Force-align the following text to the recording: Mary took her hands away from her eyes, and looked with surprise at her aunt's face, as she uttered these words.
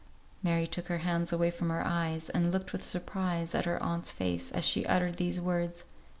Mary 0.41 0.65
took 0.65 0.87
her 0.87 0.97
hands 1.05 1.31
away 1.31 1.51
from 1.51 1.69
her 1.69 1.85
eyes, 1.85 2.27
and 2.31 2.51
looked 2.51 2.73
with 2.73 2.83
surprise 2.83 3.53
at 3.53 3.65
her 3.65 3.77
aunt's 3.83 4.11
face, 4.11 4.51
as 4.51 4.65
she 4.65 4.83
uttered 4.87 5.17
these 5.17 5.39
words. 5.39 5.83